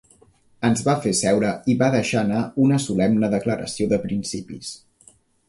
[0.69, 4.73] Ens va fer seure i va deixar anar una solemne declaració de principis.